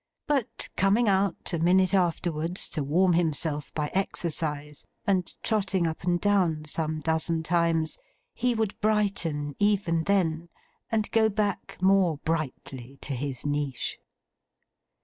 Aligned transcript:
But 0.25 0.67
coming 0.75 1.07
out, 1.07 1.53
a 1.53 1.59
minute 1.59 1.93
afterwards, 1.93 2.67
to 2.69 2.83
warm 2.83 3.13
himself 3.13 3.71
by 3.75 3.91
exercise, 3.93 4.83
and 5.05 5.31
trotting 5.43 5.85
up 5.85 6.01
and 6.03 6.19
down 6.19 6.65
some 6.65 7.01
dozen 7.01 7.43
times, 7.43 7.99
he 8.33 8.55
would 8.55 8.79
brighten 8.81 9.55
even 9.59 10.05
then, 10.05 10.49
and 10.91 11.11
go 11.11 11.29
back 11.29 11.77
more 11.83 12.17
brightly 12.17 12.97
to 13.03 13.13
his 13.13 13.45
niche. 13.45 13.99